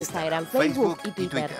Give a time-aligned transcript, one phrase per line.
[0.00, 1.50] Instagram, Facebook, y Twitter.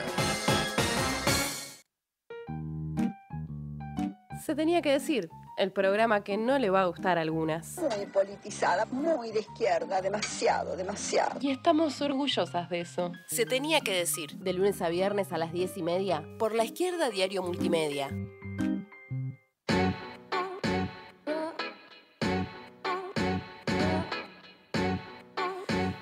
[4.46, 7.78] Se tenía que decir, el programa que no le va a gustar a algunas.
[7.78, 11.40] Muy politizada, muy de izquierda, demasiado, demasiado.
[11.40, 13.10] Y estamos orgullosas de eso.
[13.26, 16.64] Se tenía que decir, de lunes a viernes a las diez y media, por la
[16.64, 18.08] izquierda Diario Multimedia.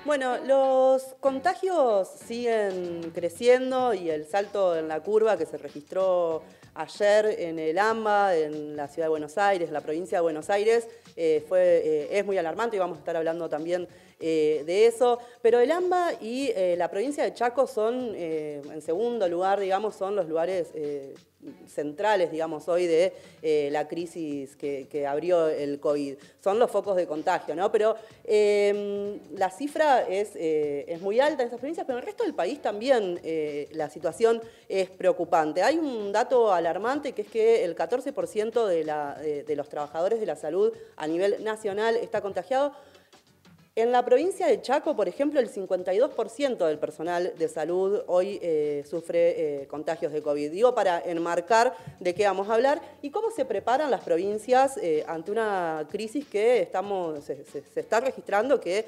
[0.07, 6.43] Bueno, los contagios siguen creciendo y el salto en la curva que se registró
[6.75, 10.87] ayer en el AMBA, en la ciudad de Buenos Aires, la provincia de Buenos Aires,
[11.17, 13.85] eh, fue, eh, es muy alarmante y vamos a estar hablando también
[14.19, 15.19] eh, de eso.
[15.41, 20.27] Pero el AMBA y la provincia de Chaco son, en segundo lugar, digamos, son los
[20.27, 20.73] lugares
[21.67, 26.15] centrales, digamos, hoy de eh, la crisis que, abrió el COVID.
[26.43, 27.71] Son los focos de contagio, ¿no?
[27.71, 32.07] Pero em, la cifra es, eh, es, muy alta en esas provincias, pero en el
[32.07, 35.61] resto del país también eh, la situación es preocupante.
[35.61, 40.35] Hay un dato alarmante que es que el 14% de, de los trabajadores de la
[40.35, 42.73] salud a nivel nacional está contagiado
[43.77, 48.83] en la provincia de Chaco, por ejemplo, el 52% del personal de salud hoy eh,
[48.89, 50.49] sufre eh, contagios de COVID.
[50.49, 55.05] Digo, para enmarcar de qué vamos a hablar y cómo se preparan las provincias eh,
[55.07, 58.87] ante una crisis que estamos, se, está registrando que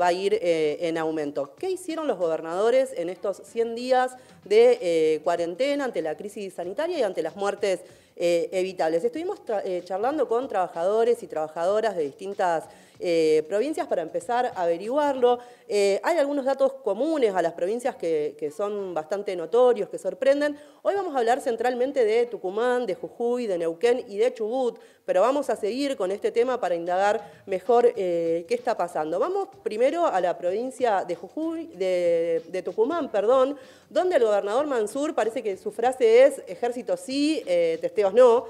[0.00, 1.54] va a ir en aumento.
[1.56, 7.02] ¿Qué hicieron los gobernadores en estos 100 días de cuarentena ante la crisis sanitaria y
[7.02, 7.80] ante las muertes
[8.16, 9.04] evitables?
[9.04, 9.40] Estuvimos
[9.84, 12.64] charlando con trabajadores y trabajadoras de distintas
[13.02, 15.38] eh, provincias para empezar a averiguarlo.
[15.68, 20.56] Eh, hay algunos datos comunes a las provincias que, son bastante notorios, que sorprenden.
[20.82, 25.22] Hoy vamos a hablar centralmente de Tucumán, de Jujuy, de Neuquén y de Chubut, pero
[25.22, 29.18] vamos a seguir con este tema para indagar mejor eh, qué está pasando.
[29.18, 33.56] Vamos primero a la provincia de Jujuy, de, Tucumán, perdón,
[33.88, 37.42] donde el gobernador Mansur parece que su frase es ejército sí,
[37.80, 38.46] testeos no.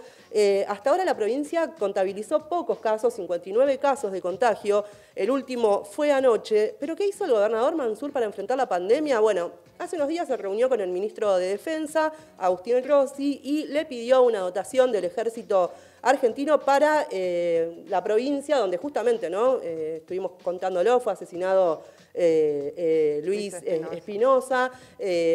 [0.69, 4.85] Hasta ahora la provincia contabilizó pocos casos, 59 casos de contagio
[5.21, 6.75] el último fue anoche.
[6.79, 9.21] ¿Pero qué hizo el gobernador Mansur para enfrentar la pandemia?
[9.21, 13.85] Bueno, hace unos días se reunió con el ministro de Defensa, Agustín Rossi, y le
[13.85, 15.73] pidió una dotación del ejército
[16.03, 19.59] argentino para eh, la provincia donde justamente, ¿no?
[19.63, 21.83] Eh, estuvimos contándolo, fue asesinado
[22.15, 24.71] eh, Luis Espinosa.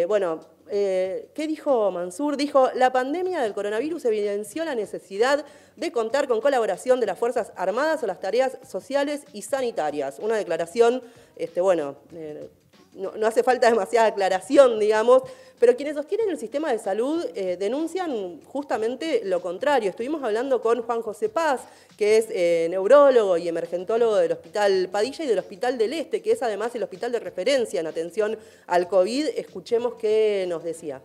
[0.07, 2.37] bueno, ¿qué dijo Mansur?
[2.37, 5.45] Dijo, la pandemia del coronavirus evidenció la necesidad
[5.75, 10.19] de contar con colaboración de las Fuerzas Armadas o las tareas sociales y sanitarias.
[10.19, 11.01] Una declaración,
[11.35, 12.49] este, bueno, eh,
[12.95, 15.23] no, hace falta demasiada aclaración, digamos,
[15.59, 19.89] pero quienes sostienen el sistema de salud eh, denuncian justamente lo contrario.
[19.89, 21.61] Estuvimos hablando con Juan José Paz,
[21.97, 26.31] que es eh, neurólogo y emergentólogo del Hospital Padilla y del Hospital del Este, que
[26.31, 29.27] es además el hospital de referencia en atención al COVID.
[29.35, 31.01] Escuchemos qué nos decía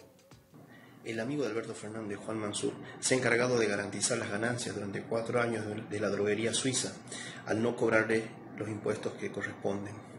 [1.04, 5.02] el amigo de Alberto Fernández, Juan Mansur, se ha encargado de garantizar las ganancias durante
[5.02, 6.92] cuatro años de la droguería suiza
[7.46, 8.24] al no cobrarle
[8.58, 10.09] los impuestos que corresponden.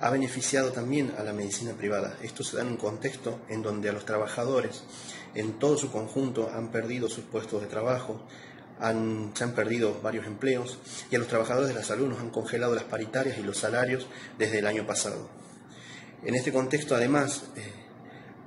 [0.00, 2.16] Ha beneficiado también a la medicina privada.
[2.22, 4.84] Esto se da en un contexto en donde a los trabajadores
[5.34, 8.20] en todo su conjunto han perdido sus puestos de trabajo,
[8.78, 10.78] han, se han perdido varios empleos
[11.10, 14.06] y a los trabajadores de la salud nos han congelado las paritarias y los salarios
[14.38, 15.28] desde el año pasado.
[16.24, 17.72] En este contexto, además, eh,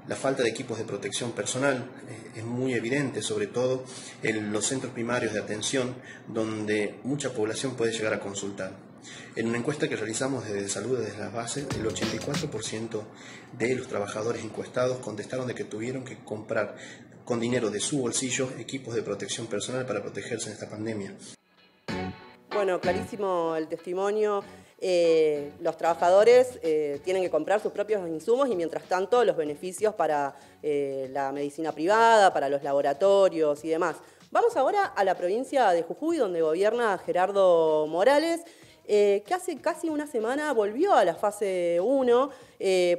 [0.08, 3.84] la falta de equipos de protección personal eh, es muy evidente, sobre todo
[4.24, 5.96] en los centros primarios de atención,
[6.28, 8.91] donde mucha población puede llegar a consultar.
[9.36, 13.02] En una encuesta que realizamos desde Salud, desde las bases, el 84%
[13.58, 16.76] de los trabajadores encuestados contestaron de que tuvieron que comprar
[17.26, 21.14] con dinero de su bolsillo equipos de protección personal para protegerse en esta pandemia.
[22.50, 24.44] Bueno, clarísimo el testimonio
[24.84, 29.94] eh, los trabajadores eh, tienen que comprar sus propios insumos y mientras tanto los beneficios
[29.94, 33.98] para eh, la medicina privada, para los laboratorios y demás.
[34.32, 38.42] Vamos ahora a la provincia de Jujuy, donde gobierna Gerardo Morales.
[38.92, 42.30] Que hace casi una semana volvió a la fase 1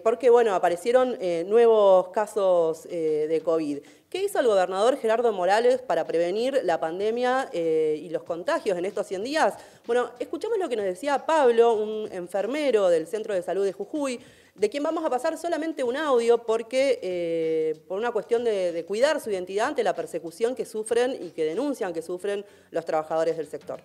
[0.03, 3.79] porque bueno, aparecieron nuevos casos de COVID.
[4.13, 8.85] ¿Qué hizo el gobernador Gerardo Morales para prevenir la pandemia eh, y los contagios en
[8.85, 9.55] estos 100 días?
[9.87, 14.21] Bueno, escuchemos lo que nos decía Pablo, un enfermero del Centro de Salud de Jujuy,
[14.55, 19.19] de quien vamos a pasar solamente un audio porque eh, por una cuestión de, cuidar
[19.19, 23.47] su identidad ante la persecución que sufren y que denuncian que sufren los trabajadores del
[23.47, 23.81] sector.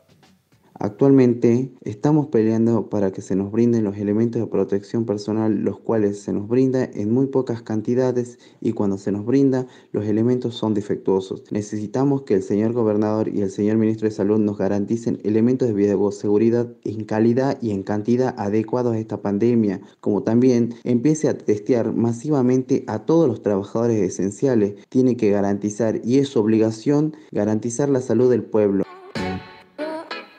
[0.79, 6.19] Actualmente estamos peleando para que se nos brinden los elementos de protección personal, los cuales
[6.19, 10.75] se nos brinda en muy pocas cantidades y cuando se nos brinda los elementos son
[10.75, 11.51] defectuosos.
[11.51, 15.73] Necesitamos que el señor gobernador y el señor ministro de Salud nos garanticen elementos de
[15.73, 21.95] bioseguridad en calidad y en cantidad adecuados a esta pandemia, como también empiece a testear
[21.95, 24.75] masivamente a todos los trabajadores esenciales.
[24.89, 28.83] Tiene que garantizar y es su obligación garantizar la salud del pueblo.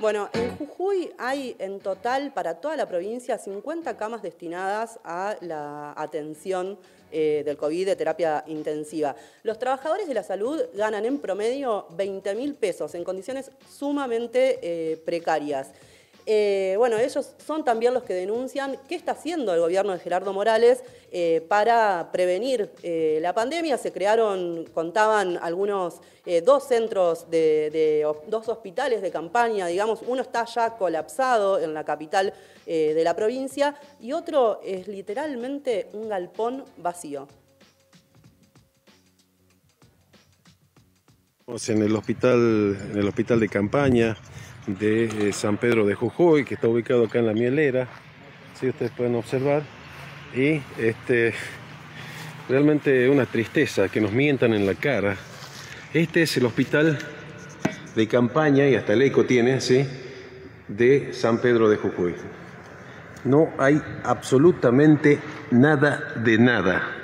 [0.08, 5.93] Bueno, en Jujuy hay en total para toda la provincia 50 camas destinadas a la
[5.99, 6.78] atención
[7.12, 9.14] eh, del COVID de terapia intensiva.
[9.43, 14.96] Los trabajadores de la salud ganan en promedio 20 mil pesos en condiciones sumamente eh,
[14.96, 15.72] precarias.
[16.31, 20.35] Eh, bueno, ellos son también los que denuncian qué está haciendo el gobierno de Gerardo
[20.35, 23.79] Morales eh, para prevenir eh, la pandemia.
[23.79, 26.03] Se crearon, contaban algunos,
[26.45, 32.35] dos centros de, dos hospitales de campaña, digamos, uno está ya colapsado en la capital
[32.67, 37.27] de la provincia y otro es literalmente un galpón vacío.
[41.47, 44.19] En el hospital, en el hospital de campaña,
[44.69, 47.88] de eh, San Pedro de Jujuy, que está ubicado acá en la mielera,
[48.59, 49.62] si ustedes pueden observar.
[50.35, 51.35] Y este,
[52.49, 55.17] realmente una tristeza que nos mientan en la cara.
[55.94, 56.99] Este es el hospital
[57.97, 59.87] de campaña, y hasta el eco tiene, ¿sí?
[60.69, 62.15] de San Pedro de Jujuy.
[63.25, 65.19] No hay absolutamente
[65.50, 66.98] nada de nada.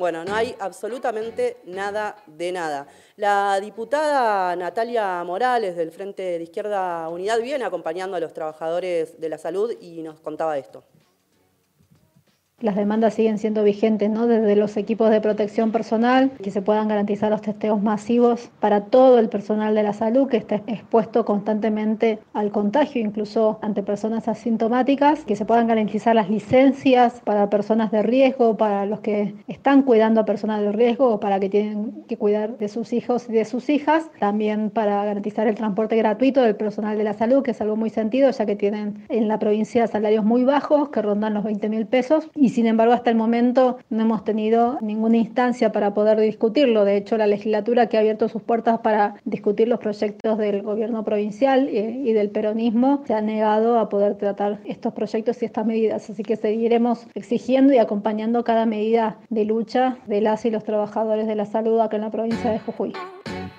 [0.00, 2.86] Bueno, no hay absolutamente nada de nada.
[3.16, 9.28] La diputada Natalia Morales del Frente de Izquierda Unidad viene acompañando a los trabajadores de
[9.28, 10.84] la salud y nos contaba esto
[12.60, 14.26] las demandas siguen siendo vigentes, ¿no?
[14.26, 19.18] Desde los equipos de protección personal, que se puedan garantizar los testeos masivos para todo
[19.18, 25.24] el personal de la salud que está expuesto constantemente al contagio, incluso ante personas asintomáticas,
[25.24, 30.20] que se puedan garantizar las licencias para personas de riesgo, para los que están cuidando
[30.20, 33.44] a personas de riesgo o para que tienen que cuidar de sus hijos y de
[33.44, 37.60] sus hijas, también para garantizar el transporte gratuito del personal de la salud, que es
[37.60, 41.44] algo muy sentido, ya que tienen en la provincia salarios muy bajos, que rondan los
[41.44, 45.94] 20 mil pesos, y sin embargo hasta el momento no hemos tenido ninguna instancia para
[45.94, 46.84] poder discutirlo.
[46.84, 51.04] De hecho, la legislatura que ha abierto sus puertas para discutir los proyectos del gobierno
[51.04, 55.66] provincial eh, y del peronismo se ha negado a poder tratar estos proyectos y estas
[55.66, 56.10] medidas.
[56.10, 61.26] Así que seguiremos exigiendo y acompañando cada medida de lucha de las y los trabajadores
[61.26, 62.92] de la salud acá en la provincia de Jujuy.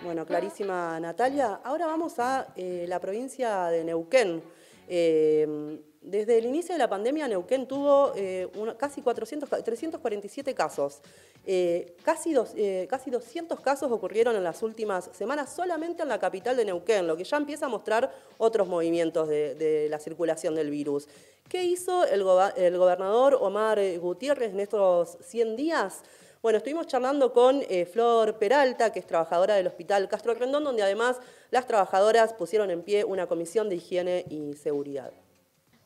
[0.03, 1.59] Bueno, clarísima Natalia.
[1.63, 4.41] Ahora vamos a eh, la provincia de Neuquén.
[4.87, 10.99] Eh, desde el inicio de la pandemia, Neuquén tuvo eh, casi 400, 347 casos.
[11.45, 16.57] Eh, casi, eh, casi 200 casos ocurrieron en las últimas semanas solamente en la capital
[16.57, 21.07] de Neuquén, lo que ya empieza a mostrar otros movimientos de, la circulación del virus.
[21.47, 22.25] ¿Qué hizo el,
[22.55, 26.01] el, gobernador Omar Gutiérrez en estos 100 días?
[26.41, 27.61] Bueno, estuvimos charlando con
[27.91, 31.19] Flor Peralta, que es trabajadora del Hospital Castro Rendón, donde además
[31.51, 35.11] las trabajadoras pusieron en pie una comisión de higiene y seguridad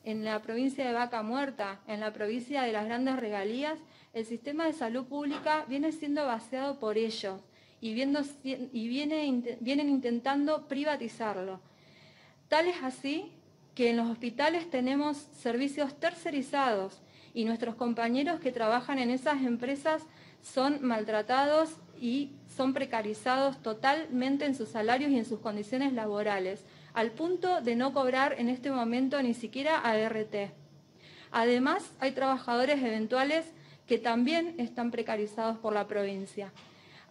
[0.05, 3.79] en la provincia de Vaca Muerta, en la provincia de las grandes regalías,
[4.13, 7.41] el sistema de salud pública viene siendo vaciado por ellos
[7.81, 11.59] y, y vienen intentando privatizarlo.
[12.47, 13.31] Tal es así
[13.73, 17.01] que en los hospitales tenemos servicios tercerizados
[17.33, 20.03] y nuestros compañeros que trabajan en esas empresas
[20.41, 26.63] son maltratados y son precarizados totalmente en sus salarios y en sus condiciones laborales
[26.95, 30.35] al punto de no cobrar en este momento ni siquiera ART.
[31.29, 33.45] Además, hay trabajadores eventuales
[33.85, 36.53] que también están precarizados por la provincia.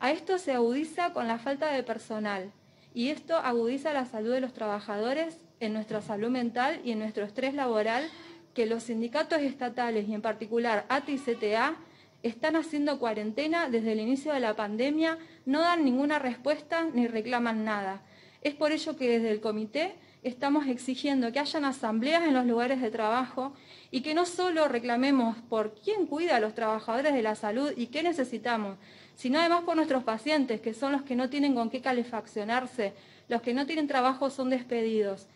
[0.01, 2.51] A esto se agudiza con la falta de personal
[2.95, 7.25] y esto agudiza la salud de los trabajadores en nuestra salud mental y en nuestro
[7.25, 8.09] estrés laboral
[8.55, 11.77] que los sindicatos estatales y en particular ATI y CTA
[12.23, 17.65] están haciendo cuarentena desde el inicio de la pandemia, no dan ninguna respuesta ni reclaman
[17.65, 18.01] nada.
[18.45, 22.83] Es por ello que desde el comité estamos exigiendo que hayan asambleas en los lugares
[22.83, 23.55] de trabajo
[23.91, 27.87] y que no solo reclamemos por quién cuida a los trabajadores de la salud y
[27.87, 28.77] qué necesitamos,
[29.15, 32.93] sino además por nuestros pacientes, que son los que no tienen con qué calefaccionarse,
[33.29, 35.27] los que no tienen trabajo son despedidos.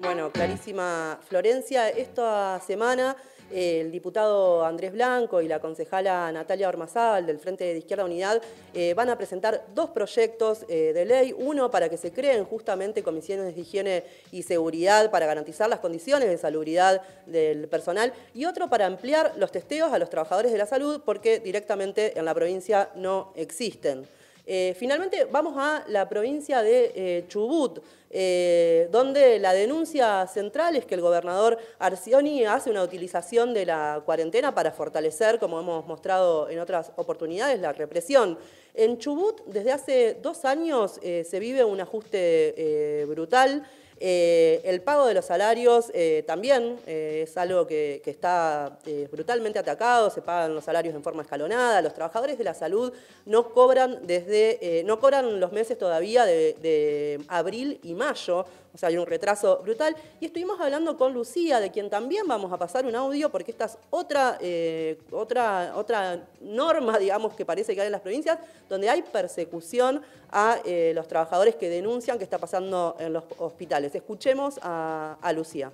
[0.00, 3.16] Bueno, clarísima Florencia, esta semana
[3.52, 8.94] el diputado Andrés Blanco y la concejala Natalia Ormazábal del Frente de Izquierda Unidad eh,
[8.94, 13.54] van a presentar dos proyectos eh, de ley, uno para que se creen justamente comisiones
[13.54, 18.86] de higiene y seguridad para garantizar las condiciones de salubridad del personal y otro para
[18.86, 23.32] ampliar los testeos a los trabajadores de la salud porque directamente en la provincia no
[23.36, 24.06] existen.
[24.46, 30.84] Eh, finalmente vamos a la provincia de eh, Chubut, eh, donde la denuncia central es
[30.84, 36.50] que el gobernador Arcioni hace una utilización de la cuarentena para fortalecer, como hemos mostrado
[36.50, 38.38] en otras oportunidades, la represión.
[38.74, 43.64] En Chubut, desde hace dos años, se vive un ajuste brutal.
[44.06, 48.78] Eh, el pago de los salarios eh, también eh, es algo que, está
[49.10, 52.92] brutalmente atacado, se pagan los salarios en forma escalonada, los trabajadores de la salud
[53.24, 58.44] no cobran, desde, no cobran los meses todavía de abril y mayo,
[58.74, 59.94] o sea, hay un retraso brutal.
[60.20, 63.66] Y estuvimos hablando con Lucía, de quien también vamos a pasar un audio, porque esta
[63.66, 68.38] es otra, eh, otra, otra norma, digamos, que parece que hay en las provincias,
[68.68, 73.94] donde hay persecución a eh, los trabajadores que denuncian que está pasando en los hospitales.
[73.94, 75.70] Escuchemos a, a Lucía.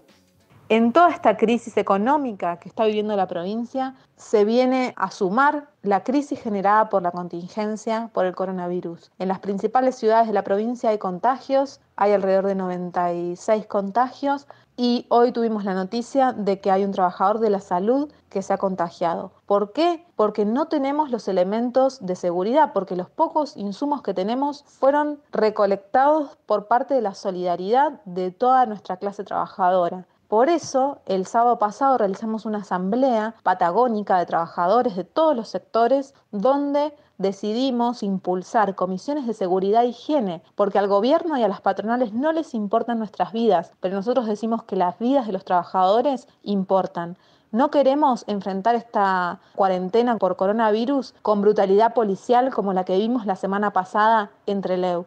[0.72, 6.04] En toda esta crisis económica que está viviendo la provincia, se viene a sumar la
[6.04, 9.10] crisis generada por la contingencia por el coronavirus.
[9.18, 14.46] En las principales ciudades de la provincia hay contagios, hay alrededor de 96 contagios
[14.76, 18.52] y hoy tuvimos la noticia de que hay un trabajador de la salud que se
[18.52, 19.32] ha contagiado.
[19.46, 20.06] ¿Por qué?
[20.14, 26.38] Porque no tenemos los elementos de seguridad, porque los pocos insumos que tenemos fueron recolectados
[26.46, 30.06] por parte de la solidaridad de toda nuestra clase trabajadora.
[30.30, 36.14] Por eso, el sábado pasado realizamos una asamblea patagónica de trabajadores de todos los sectores
[36.30, 42.12] donde decidimos impulsar comisiones de seguridad e higiene, porque al gobierno y a las patronales
[42.12, 47.18] no les importan nuestras vidas, pero nosotros decimos que las vidas de los trabajadores importan.
[47.50, 53.34] No queremos enfrentar esta cuarentena por coronavirus con brutalidad policial como la que vimos la
[53.34, 55.06] semana pasada entre Leu.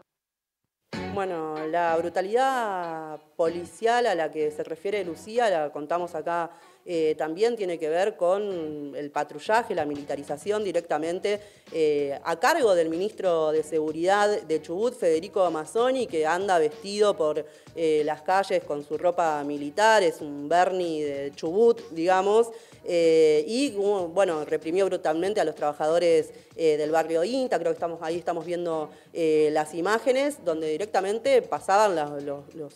[1.14, 6.50] Bueno, la brutalidad policial a la que se refiere Lucía, la contamos acá
[6.86, 11.40] eh, también tiene que ver con el patrullaje, la militarización directamente
[11.72, 17.46] eh, a cargo del ministro de Seguridad de Chubut, Federico Amazzoni, que anda vestido por
[17.75, 22.50] eh, las calles con su ropa militar, es un Bernie de Chubut, digamos,
[22.86, 23.72] y
[24.10, 28.90] bueno, reprimió brutalmente a los trabajadores del barrio INTA, creo que estamos, ahí estamos viendo
[29.13, 32.74] las imágenes donde directamente pasaban los,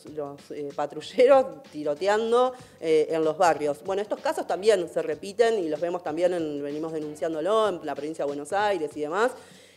[0.78, 3.80] patrulleros tiroteando en los barrios.
[4.00, 8.26] Estos casos también se repiten y los vemos también, en, venimos denunciándolo en la provincia
[8.26, 9.32] de Buenos Aires y demás.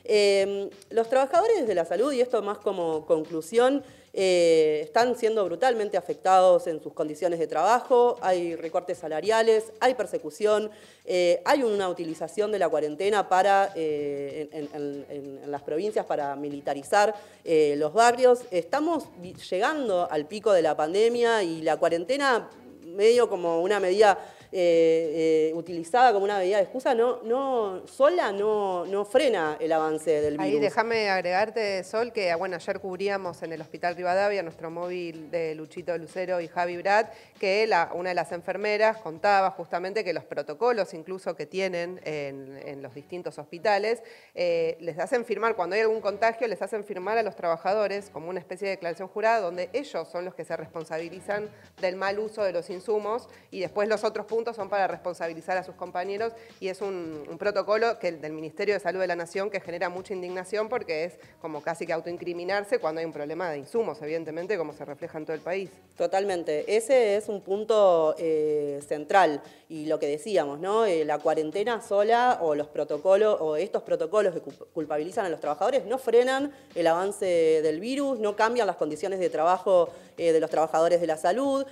[0.05, 5.97] Eh, los trabajadores de la salud, y esto más como conclusión, eh, están siendo brutalmente
[5.97, 10.71] afectados en sus condiciones de trabajo, hay recortes salariales, hay persecución,
[11.05, 18.41] eh, hay una utilización de la cuarentena para, en, las provincias para militarizar los barrios.
[18.51, 19.05] Estamos
[19.49, 22.51] llegando al pico de la pandemia y la cuarentena
[22.91, 24.19] medio como una medida
[24.53, 29.71] eh, eh, utilizada como una medida de excusa, no, no, sola no, no frena el
[29.73, 30.55] avance del virus.
[30.55, 35.55] Ahí déjame agregarte, Sol, que bueno, ayer cubríamos en el Hospital Rivadavia nuestro móvil de
[35.55, 37.07] Luchito Lucero y Javi Brad,
[37.39, 42.83] que la, una de las enfermeras contaba justamente que los protocolos incluso que tienen en,
[42.83, 44.03] los distintos hospitales,
[44.35, 48.31] eh, les hacen firmar, cuando hay algún contagio, les hacen firmar a los trabajadores como
[48.31, 52.43] una especie de declaración jurada, donde ellos son los que se responsabilizan del mal uso
[52.43, 56.69] de los insumos y después los otros puntos son para responsabilizar a sus compañeros y
[56.69, 60.69] es un, protocolo que del Ministerio de Salud de la Nación que genera mucha indignación
[60.69, 64.85] porque es como casi que autoincriminarse cuando hay un problema de insumos, evidentemente, como se
[64.85, 65.71] refleja en todo el país.
[65.97, 66.77] Totalmente.
[66.77, 70.87] Ese es un punto eh, central y lo que decíamos, ¿no?
[70.87, 75.85] Eh, la cuarentena sola o los protocolos o estos protocolos que culpabilizan a los trabajadores
[75.85, 80.51] no frenan el avance del virus, no cambian las condiciones de trabajo eh, de los
[80.51, 81.67] trabajadores de la salud,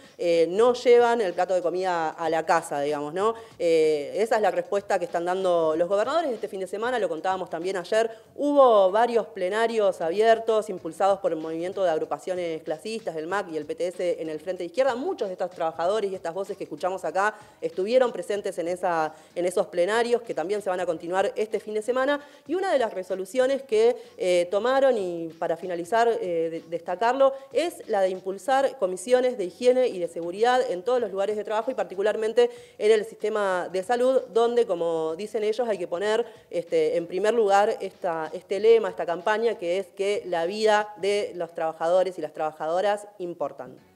[0.48, 3.34] no llevan el plato de comida a la casa digamos, ¿no?
[3.58, 7.08] Eh, esa es la respuesta que están dando los gobernadores este fin de semana, lo
[7.08, 8.10] contábamos también ayer.
[8.34, 13.64] Hubo varios plenarios abiertos, impulsados por el movimiento de agrupaciones clasistas, el MAC y el
[13.64, 14.94] PTS en el Frente de Izquierda.
[14.94, 19.46] Muchos de estos trabajadores y estas voces que escuchamos acá estuvieron presentes en, esa, en
[19.46, 22.20] esos plenarios que también se van a continuar este fin de semana.
[22.46, 28.00] Y una de las resoluciones que eh, tomaron, y para finalizar, eh, destacarlo, es la
[28.00, 31.74] de impulsar comisiones de higiene y de seguridad en todos los lugares de trabajo y
[31.74, 32.47] particularmente
[32.78, 37.34] en el sistema de salud, donde, como dicen ellos, hay que poner este, en primer
[37.34, 42.32] lugar este lema, esta campaña, que es que la vida de los trabajadores y las
[42.32, 43.87] trabajadoras importan.